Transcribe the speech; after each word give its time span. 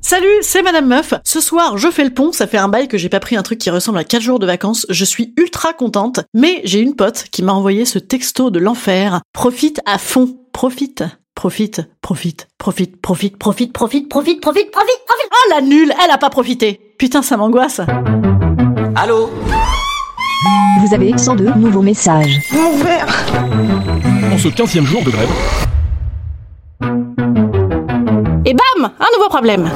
Salut, 0.00 0.26
c'est 0.40 0.62
Madame 0.62 0.86
Meuf. 0.88 1.14
Ce 1.24 1.40
soir, 1.40 1.78
je 1.78 1.88
fais 1.88 2.04
le 2.04 2.10
pont. 2.10 2.32
Ça 2.32 2.46
fait 2.46 2.58
un 2.58 2.68
bail 2.68 2.88
que 2.88 2.98
j'ai 2.98 3.08
pas 3.08 3.20
pris 3.20 3.36
un 3.36 3.42
truc 3.42 3.58
qui 3.58 3.70
ressemble 3.70 3.98
à 3.98 4.04
4 4.04 4.22
jours 4.22 4.38
de 4.38 4.46
vacances. 4.46 4.86
Je 4.88 5.04
suis 5.04 5.34
ultra 5.36 5.72
contente. 5.72 6.20
Mais 6.34 6.62
j'ai 6.64 6.80
une 6.80 6.96
pote 6.96 7.26
qui 7.30 7.42
m'a 7.42 7.52
envoyé 7.52 7.84
ce 7.84 7.98
texto 7.98 8.50
de 8.50 8.58
l'enfer. 8.58 9.20
Profite 9.32 9.80
à 9.86 9.98
fond. 9.98 10.36
Profite. 10.52 11.04
Profite, 11.36 11.86
profite, 12.02 12.48
profite, 12.58 12.96
profite, 13.00 13.00
profite, 13.38 13.38
profite, 13.38 13.72
profite, 13.72 14.08
profite, 14.08 14.40
profite, 14.40 14.70
profite. 14.72 15.28
Oh 15.32 15.54
la 15.54 15.60
nulle, 15.62 15.94
elle 16.04 16.10
a 16.10 16.18
pas 16.18 16.28
profité. 16.28 16.94
Putain, 16.98 17.22
ça 17.22 17.36
m'angoisse. 17.36 17.80
Allô 18.96 19.30
Vous 20.80 20.94
avez 20.94 21.16
102 21.16 21.54
nouveaux 21.54 21.82
messages. 21.82 22.40
En 22.52 24.38
ce 24.38 24.48
15e 24.48 24.84
jour 24.84 25.02
de 25.02 25.10
grève, 25.10 25.30
problème. 29.30 29.70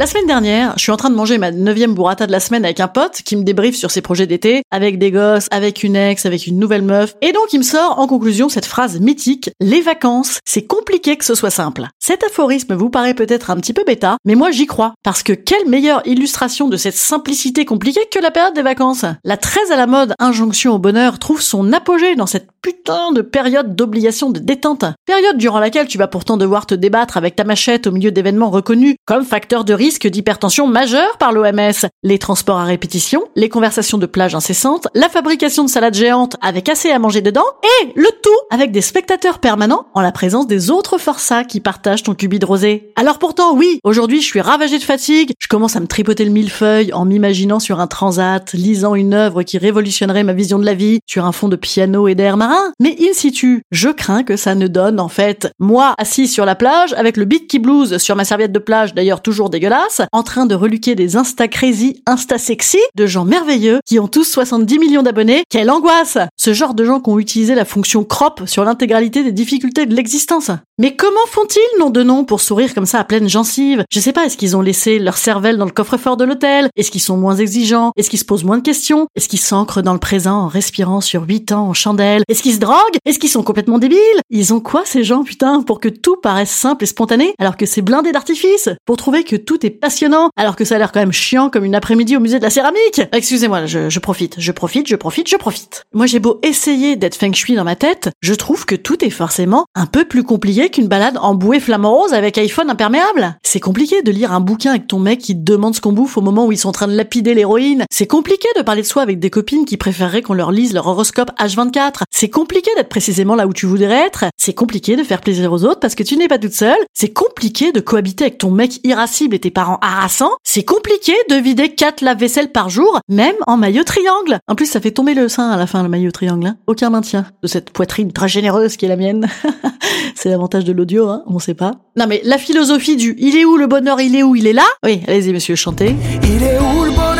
La 0.00 0.06
semaine 0.08 0.26
dernière, 0.26 0.72
je 0.76 0.82
suis 0.82 0.90
en 0.90 0.96
train 0.96 1.10
de 1.10 1.14
manger 1.14 1.38
ma 1.38 1.52
neuvième 1.52 1.94
burrata 1.94 2.26
de 2.26 2.32
la 2.32 2.40
semaine 2.40 2.64
avec 2.64 2.80
un 2.80 2.88
pote 2.88 3.22
qui 3.22 3.36
me 3.36 3.44
débriefe 3.44 3.76
sur 3.76 3.92
ses 3.92 4.00
projets 4.00 4.26
d'été, 4.26 4.62
avec 4.72 4.98
des 4.98 5.12
gosses, 5.12 5.46
avec 5.52 5.84
une 5.84 5.94
ex, 5.94 6.26
avec 6.26 6.48
une 6.48 6.58
nouvelle 6.58 6.82
meuf, 6.82 7.14
et 7.20 7.30
donc 7.30 7.52
il 7.52 7.58
me 7.58 7.62
sort 7.62 8.00
en 8.00 8.08
conclusion 8.08 8.48
cette 8.48 8.66
phrase 8.66 8.98
mythique, 8.98 9.50
les 9.60 9.80
vacances, 9.80 10.40
c'est 10.44 10.66
compliqué 10.66 11.16
que 11.16 11.24
ce 11.24 11.36
soit 11.36 11.50
simple. 11.50 11.86
Cet 12.00 12.24
aphorisme 12.24 12.74
vous 12.74 12.90
paraît 12.90 13.14
peut-être 13.14 13.50
un 13.50 13.56
petit 13.56 13.74
peu 13.74 13.84
bêta, 13.84 14.16
mais 14.24 14.34
moi 14.34 14.50
j'y 14.50 14.66
crois, 14.66 14.94
parce 15.04 15.22
que 15.22 15.34
quelle 15.34 15.68
meilleure 15.68 16.02
illustration 16.04 16.68
de 16.68 16.76
cette 16.76 16.96
simplicité 16.96 17.64
compliquée 17.64 18.08
que 18.10 18.18
la 18.18 18.32
période 18.32 18.54
des 18.54 18.62
vacances? 18.62 19.04
La 19.22 19.36
très 19.36 19.70
à 19.70 19.76
la 19.76 19.86
mode 19.86 20.14
injonction 20.18 20.72
au 20.72 20.78
bonheur 20.80 21.20
trouve 21.20 21.42
son 21.42 21.72
apogée 21.72 22.16
dans 22.16 22.26
cette 22.26 22.48
putain 22.62 23.10
de 23.10 23.22
période 23.22 23.74
d'obligation 23.74 24.30
de 24.30 24.38
détente. 24.38 24.84
Période 25.04 25.36
durant 25.36 25.58
laquelle 25.58 25.88
tu 25.88 25.98
vas 25.98 26.06
pourtant 26.06 26.36
devoir 26.36 26.64
te 26.64 26.74
débattre 26.74 27.16
avec 27.16 27.34
ta 27.34 27.44
machette 27.44 27.88
au 27.88 27.90
milieu 27.90 28.12
d'événements 28.12 28.50
reconnus 28.50 28.94
comme 29.04 29.24
facteur 29.24 29.64
de 29.64 29.74
risque 29.74 30.06
d'hypertension 30.06 30.68
majeure 30.68 31.18
par 31.18 31.32
l'OMS. 31.32 31.88
Les 32.04 32.18
transports 32.18 32.58
à 32.58 32.64
répétition, 32.64 33.24
les 33.34 33.48
conversations 33.48 33.98
de 33.98 34.06
plage 34.06 34.36
incessantes, 34.36 34.86
la 34.94 35.08
fabrication 35.08 35.64
de 35.64 35.68
salades 35.68 35.94
géantes 35.94 36.36
avec 36.40 36.68
assez 36.68 36.90
à 36.90 37.00
manger 37.00 37.20
dedans, 37.20 37.44
et 37.82 37.92
le 37.96 38.08
tout 38.22 38.30
avec 38.50 38.70
des 38.70 38.80
spectateurs 38.80 39.40
permanents 39.40 39.86
en 39.94 40.00
la 40.00 40.12
présence 40.12 40.46
des 40.46 40.70
autres 40.70 40.98
forçats 40.98 41.44
qui 41.44 41.60
partagent 41.60 42.04
ton 42.04 42.14
cubi 42.14 42.38
de 42.38 42.46
rosé. 42.46 42.92
Alors 42.94 43.18
pourtant, 43.18 43.56
oui, 43.56 43.80
aujourd'hui 43.82 44.22
je 44.22 44.26
suis 44.26 44.40
ravagée 44.40 44.78
de 44.78 44.84
fatigue, 44.84 45.32
je 45.40 45.48
commence 45.48 45.74
à 45.74 45.80
me 45.80 45.86
tripoter 45.88 46.24
le 46.24 46.30
millefeuille 46.30 46.92
en 46.92 47.04
m'imaginant 47.04 47.58
sur 47.58 47.80
un 47.80 47.88
transat, 47.88 48.52
lisant 48.52 48.94
une 48.94 49.14
œuvre 49.14 49.42
qui 49.42 49.58
révolutionnerait 49.58 50.22
ma 50.22 50.32
vision 50.32 50.60
de 50.60 50.64
la 50.64 50.74
vie, 50.74 51.00
sur 51.06 51.24
un 51.24 51.32
fond 51.32 51.48
de 51.48 51.56
piano 51.56 52.06
et 52.06 52.14
d'air 52.14 52.36
marin, 52.36 52.51
mais 52.80 52.96
in 53.00 53.12
situ, 53.12 53.62
je 53.70 53.88
crains 53.88 54.22
que 54.22 54.36
ça 54.36 54.54
ne 54.54 54.66
donne 54.66 55.00
en 55.00 55.08
fait 55.08 55.50
moi 55.58 55.94
assis 55.98 56.28
sur 56.28 56.44
la 56.44 56.54
plage 56.54 56.92
avec 56.94 57.16
le 57.16 57.24
beat 57.24 57.48
qui 57.48 57.58
blues 57.58 57.98
sur 57.98 58.16
ma 58.16 58.24
serviette 58.24 58.52
de 58.52 58.58
plage 58.58 58.94
d'ailleurs 58.94 59.20
toujours 59.20 59.50
dégueulasse 59.50 60.02
en 60.12 60.22
train 60.22 60.46
de 60.46 60.54
reluquer 60.54 60.94
des 60.94 61.16
insta 61.16 61.48
crazy, 61.48 62.02
insta 62.06 62.38
sexy 62.38 62.78
de 62.96 63.06
gens 63.06 63.24
merveilleux 63.24 63.80
qui 63.86 63.98
ont 63.98 64.08
tous 64.08 64.24
70 64.24 64.78
millions 64.78 65.02
d'abonnés. 65.02 65.44
Quelle 65.48 65.70
angoisse! 65.70 66.18
Ce 66.36 66.52
genre 66.52 66.74
de 66.74 66.84
gens 66.84 67.00
qui 67.00 67.10
ont 67.10 67.18
utilisé 67.18 67.54
la 67.54 67.64
fonction 67.64 68.04
crop 68.04 68.42
sur 68.46 68.64
l'intégralité 68.64 69.22
des 69.22 69.32
difficultés 69.32 69.86
de 69.86 69.94
l'existence. 69.94 70.50
Mais 70.78 70.96
comment 70.96 71.26
font-ils, 71.28 71.78
nom 71.78 71.90
de 71.90 72.02
nom, 72.02 72.24
pour 72.24 72.40
sourire 72.40 72.74
comme 72.74 72.86
ça 72.86 72.98
à 72.98 73.04
pleine 73.04 73.28
gencive? 73.28 73.84
Je 73.90 74.00
sais 74.00 74.12
pas, 74.12 74.24
est-ce 74.24 74.36
qu'ils 74.36 74.56
ont 74.56 74.62
laissé 74.62 74.98
leur 74.98 75.16
cervelle 75.16 75.58
dans 75.58 75.64
le 75.64 75.70
coffre-fort 75.70 76.16
de 76.16 76.24
l'hôtel? 76.24 76.68
Est-ce 76.76 76.90
qu'ils 76.90 77.02
sont 77.02 77.16
moins 77.16 77.36
exigeants? 77.36 77.92
Est-ce 77.96 78.10
qu'ils 78.10 78.18
se 78.18 78.24
posent 78.24 78.44
moins 78.44 78.58
de 78.58 78.62
questions? 78.62 79.06
Est-ce 79.14 79.28
qu'ils 79.28 79.40
s'ancrent 79.40 79.82
dans 79.82 79.92
le 79.92 79.98
présent 79.98 80.42
en 80.42 80.48
respirant 80.48 81.00
sur 81.00 81.24
8 81.28 81.52
ans 81.52 81.68
en 81.68 81.74
chandelle? 81.74 82.22
Qu'ils 82.42 82.54
se 82.54 82.58
droguent? 82.58 82.98
Est-ce 83.06 83.18
qu'ils 83.18 83.30
sont 83.30 83.42
complètement 83.42 83.78
débiles? 83.78 83.98
Ils 84.28 84.52
ont 84.52 84.60
quoi 84.60 84.82
ces 84.84 85.04
gens, 85.04 85.24
putain, 85.24 85.62
pour 85.62 85.80
que 85.80 85.88
tout 85.88 86.16
paraisse 86.16 86.50
simple 86.50 86.84
et 86.84 86.86
spontané 86.86 87.34
alors 87.38 87.56
que 87.56 87.64
c'est 87.64 87.82
blindé 87.82 88.12
d'artifice 88.12 88.68
Pour 88.84 88.96
trouver 88.96 89.24
que 89.24 89.36
tout 89.36 89.64
est 89.64 89.70
passionnant 89.70 90.28
alors 90.36 90.56
que 90.56 90.64
ça 90.64 90.74
a 90.74 90.78
l'air 90.78 90.92
quand 90.92 91.00
même 91.00 91.12
chiant 91.12 91.48
comme 91.48 91.64
une 91.64 91.74
après-midi 91.74 92.16
au 92.16 92.20
musée 92.20 92.38
de 92.38 92.44
la 92.44 92.50
céramique? 92.50 93.00
Excusez-moi, 93.12 93.66
je, 93.66 93.88
je 93.88 93.98
profite, 93.98 94.34
je 94.38 94.52
profite, 94.52 94.88
je 94.88 94.96
profite, 94.96 95.28
je 95.28 95.36
profite. 95.36 95.84
Moi 95.94 96.06
j'ai 96.06 96.18
beau 96.18 96.40
essayer 96.42 96.96
d'être 96.96 97.14
feng 97.14 97.32
shui 97.32 97.54
dans 97.54 97.64
ma 97.64 97.76
tête, 97.76 98.10
je 98.20 98.34
trouve 98.34 98.66
que 98.66 98.74
tout 98.74 99.04
est 99.04 99.10
forcément 99.10 99.66
un 99.74 99.86
peu 99.86 100.04
plus 100.04 100.24
compliqué 100.24 100.68
qu'une 100.68 100.88
balade 100.88 101.18
en 101.20 101.34
bouée 101.34 101.60
flamant 101.60 101.94
rose 101.94 102.12
avec 102.12 102.38
iPhone 102.38 102.70
imperméable. 102.70 103.36
C'est 103.42 103.60
compliqué 103.60 104.02
de 104.02 104.10
lire 104.10 104.32
un 104.32 104.40
bouquin 104.40 104.70
avec 104.70 104.88
ton 104.88 104.98
mec 104.98 105.20
qui 105.20 105.34
te 105.34 105.42
demande 105.42 105.74
ce 105.74 105.80
qu'on 105.80 105.92
bouffe 105.92 106.16
au 106.16 106.20
moment 106.20 106.46
où 106.46 106.52
ils 106.52 106.58
sont 106.58 106.68
en 106.68 106.72
train 106.72 106.88
de 106.88 106.96
lapider 106.96 107.34
l'héroïne. 107.34 107.84
C'est 107.90 108.06
compliqué 108.06 108.48
de 108.56 108.62
parler 108.62 108.82
de 108.82 108.86
soi 108.86 109.02
avec 109.02 109.18
des 109.18 109.30
copines 109.30 109.64
qui 109.64 109.76
préféreraient 109.76 110.22
qu'on 110.22 110.34
leur 110.34 110.50
lise 110.50 110.74
leur 110.74 110.86
horoscope 110.86 111.30
H24. 111.38 112.02
C'est 112.10 112.28
compliqué 112.32 112.70
d'être 112.76 112.88
précisément 112.88 113.36
là 113.36 113.46
où 113.46 113.52
tu 113.52 113.66
voudrais 113.66 114.06
être. 114.06 114.24
C'est 114.36 114.54
compliqué 114.54 114.96
de 114.96 115.04
faire 115.04 115.20
plaisir 115.20 115.52
aux 115.52 115.64
autres 115.64 115.78
parce 115.78 115.94
que 115.94 116.02
tu 116.02 116.16
n'es 116.16 116.26
pas 116.26 116.38
toute 116.38 116.52
seule. 116.54 116.76
C'est 116.92 117.12
compliqué 117.12 117.70
de 117.70 117.78
cohabiter 117.78 118.24
avec 118.24 118.38
ton 118.38 118.50
mec 118.50 118.80
irascible 118.82 119.36
et 119.36 119.38
tes 119.38 119.50
parents 119.52 119.78
harassants. 119.82 120.32
C'est 120.42 120.64
compliqué 120.64 121.12
de 121.30 121.36
vider 121.36 121.68
4 121.74 122.00
lave-vaisselle 122.00 122.50
par 122.50 122.68
jour, 122.68 122.98
même 123.08 123.36
en 123.46 123.56
maillot 123.56 123.84
triangle. 123.84 124.38
En 124.48 124.56
plus, 124.56 124.66
ça 124.66 124.80
fait 124.80 124.90
tomber 124.90 125.14
le 125.14 125.28
sein 125.28 125.50
à 125.50 125.56
la 125.56 125.68
fin, 125.68 125.82
le 125.84 125.88
maillot 125.88 126.10
triangle. 126.10 126.46
hein. 126.48 126.56
Aucun 126.66 126.90
maintien 126.90 127.26
de 127.42 127.46
cette 127.46 127.70
poitrine 127.70 128.12
très 128.12 128.28
généreuse 128.28 128.76
qui 128.76 128.86
est 128.86 128.88
la 128.88 128.96
mienne. 128.96 129.28
C'est 130.16 130.30
l'avantage 130.30 130.64
de 130.64 130.72
l'audio, 130.72 131.08
hein, 131.08 131.22
on 131.26 131.38
sait 131.38 131.54
pas. 131.54 131.72
Non 131.96 132.06
mais 132.08 132.20
la 132.24 132.38
philosophie 132.38 132.96
du 132.96 133.14
il 133.18 133.36
est 133.36 133.44
où 133.44 133.56
le 133.56 133.66
bonheur, 133.66 134.00
il 134.00 134.16
est 134.16 134.22
où, 134.22 134.34
il 134.34 134.46
est 134.46 134.52
là? 134.52 134.64
Oui, 134.84 135.02
allez-y 135.06 135.32
monsieur, 135.32 135.54
chantez. 135.54 135.94
Il 136.24 136.42
est 136.42 136.58
où 136.58 136.84
le 136.84 136.90
bonheur? 136.90 137.11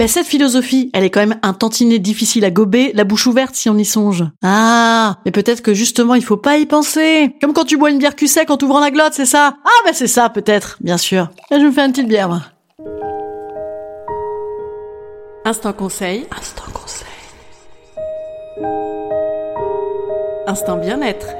Ben 0.00 0.08
cette 0.08 0.24
philosophie, 0.24 0.88
elle 0.94 1.04
est 1.04 1.10
quand 1.10 1.20
même 1.20 1.38
un 1.42 1.52
tantinet 1.52 1.98
difficile 1.98 2.46
à 2.46 2.50
gober, 2.50 2.90
la 2.94 3.04
bouche 3.04 3.26
ouverte 3.26 3.54
si 3.54 3.68
on 3.68 3.76
y 3.76 3.84
songe. 3.84 4.24
Ah, 4.42 5.18
mais 5.26 5.30
peut-être 5.30 5.60
que 5.60 5.74
justement 5.74 6.14
il 6.14 6.24
faut 6.24 6.38
pas 6.38 6.56
y 6.56 6.64
penser. 6.64 7.36
Comme 7.38 7.52
quand 7.52 7.66
tu 7.66 7.76
bois 7.76 7.90
une 7.90 7.98
bière 7.98 8.16
cul 8.16 8.26
sec 8.26 8.48
en 8.48 8.56
t'ouvrant 8.56 8.80
la 8.80 8.90
glotte, 8.90 9.12
c'est 9.12 9.26
ça? 9.26 9.56
Ah 9.62 9.84
ben 9.84 9.92
c'est 9.92 10.06
ça 10.06 10.30
peut-être, 10.30 10.78
bien 10.80 10.96
sûr. 10.96 11.28
Là, 11.50 11.58
je 11.60 11.66
me 11.66 11.70
fais 11.70 11.82
une 11.82 11.92
petite 11.92 12.08
bière 12.08 12.30
moi. 12.30 12.40
Instant 15.44 15.74
conseil. 15.74 16.26
Instant 16.34 16.72
conseil. 16.72 17.06
Instant 20.46 20.78
bien-être. 20.78 21.26
Instant 21.26 21.26
bien-être. 21.26 21.39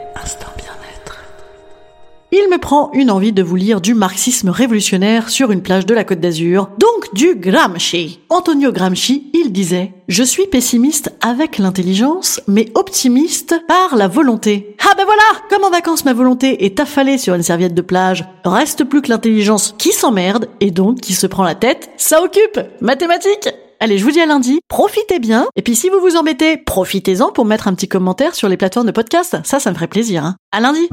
Il 2.43 2.49
me 2.49 2.57
prend 2.57 2.91
une 2.95 3.11
envie 3.11 3.33
de 3.33 3.43
vous 3.43 3.57
lire 3.57 3.83
du 3.83 3.93
marxisme 3.93 4.49
révolutionnaire 4.49 5.29
sur 5.29 5.51
une 5.51 5.61
plage 5.61 5.85
de 5.85 5.93
la 5.93 6.05
Côte 6.05 6.21
d'Azur, 6.21 6.71
donc 6.79 7.13
du 7.13 7.35
Gramsci. 7.35 8.21
Antonio 8.31 8.73
Gramsci, 8.73 9.31
il 9.35 9.53
disait 9.53 9.93
Je 10.09 10.23
suis 10.23 10.47
pessimiste 10.47 11.13
avec 11.21 11.59
l'intelligence, 11.59 12.41
mais 12.49 12.69
optimiste 12.75 13.61
par 13.69 13.95
la 13.95 14.09
volonté. 14.09 14.75
Ah 14.81 14.95
ben 14.97 15.05
voilà 15.05 15.23
Comme 15.51 15.65
en 15.65 15.71
vacances 15.71 16.07
ma 16.07 16.15
volonté 16.15 16.65
est 16.65 16.81
affalée 16.81 17.19
sur 17.19 17.35
une 17.35 17.43
serviette 17.43 17.75
de 17.75 17.83
plage, 17.83 18.25
reste 18.45 18.85
plus 18.85 19.03
que 19.03 19.11
l'intelligence 19.11 19.75
qui 19.77 19.93
s'emmerde, 19.93 20.49
et 20.61 20.71
donc 20.71 21.01
qui 21.01 21.13
se 21.13 21.27
prend 21.27 21.45
la 21.45 21.55
tête, 21.55 21.91
ça 21.99 22.23
occupe 22.23 22.59
Mathématiques 22.81 23.51
Allez, 23.81 23.99
je 23.99 24.05
vous 24.05 24.13
dis 24.13 24.21
à 24.21 24.27
lundi, 24.27 24.61
profitez 24.69 25.19
bien, 25.19 25.47
et 25.57 25.63
puis 25.63 25.75
si 25.75 25.91
vous 25.91 26.01
vous 26.01 26.17
embêtez, 26.17 26.57
profitez-en 26.57 27.33
pour 27.33 27.45
mettre 27.45 27.69
un 27.69 27.75
petit 27.75 27.89
commentaire 27.89 28.35
sur 28.35 28.49
les 28.49 28.57
plateformes 28.57 28.87
de 28.87 28.93
podcast, 28.93 29.37
ça, 29.45 29.61
ça 29.61 29.71
me 29.71 29.75
ferait 29.75 29.89
plaisir. 29.89 30.25
Hein. 30.25 30.37
À 30.53 30.61
lundi 30.61 30.89